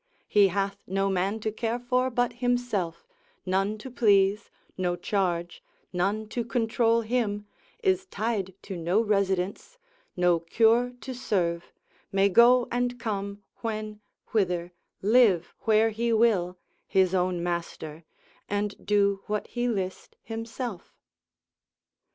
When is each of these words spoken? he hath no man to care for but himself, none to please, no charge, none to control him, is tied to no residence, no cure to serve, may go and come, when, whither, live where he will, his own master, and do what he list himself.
he 0.27 0.47
hath 0.47 0.81
no 0.87 1.11
man 1.11 1.39
to 1.39 1.51
care 1.51 1.77
for 1.77 2.09
but 2.09 2.33
himself, 2.33 3.05
none 3.45 3.77
to 3.77 3.91
please, 3.91 4.49
no 4.75 4.95
charge, 4.95 5.61
none 5.93 6.27
to 6.27 6.43
control 6.43 7.01
him, 7.01 7.45
is 7.83 8.07
tied 8.07 8.55
to 8.63 8.75
no 8.75 8.99
residence, 8.99 9.77
no 10.17 10.39
cure 10.39 10.91
to 11.01 11.13
serve, 11.13 11.71
may 12.11 12.27
go 12.27 12.67
and 12.71 12.99
come, 12.99 13.43
when, 13.57 14.01
whither, 14.31 14.71
live 15.03 15.53
where 15.65 15.91
he 15.91 16.11
will, 16.11 16.57
his 16.87 17.13
own 17.13 17.43
master, 17.43 18.03
and 18.49 18.83
do 18.83 19.21
what 19.27 19.45
he 19.49 19.67
list 19.67 20.15
himself. 20.23 20.95